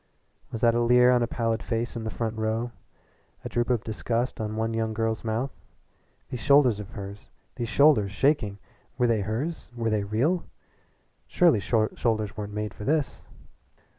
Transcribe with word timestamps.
Was 0.51 0.61
that 0.61 0.73
a 0.73 0.81
leer 0.81 1.11
on 1.11 1.21
a 1.21 1.27
pallid 1.27 1.61
face 1.61 1.95
in 1.95 2.03
the 2.05 2.09
front 2.09 2.35
row, 2.35 2.71
a 3.45 3.49
droop 3.49 3.69
of 3.69 3.83
disgust 3.83 4.41
on 4.41 4.55
one 4.55 4.73
young 4.73 4.95
girl's 4.95 5.23
mouth? 5.23 5.51
These 6.31 6.39
shoulders 6.39 6.79
of 6.79 6.89
hers 6.89 7.29
these 7.55 7.69
shoulders 7.69 8.11
shaking 8.11 8.57
were 8.97 9.05
they 9.05 9.21
hers? 9.21 9.69
Were 9.75 9.91
they 9.91 10.03
real? 10.03 10.43
Surely 11.27 11.59
shoulders 11.59 12.35
weren't 12.35 12.51
made 12.51 12.73
for 12.73 12.83
this! 12.83 13.21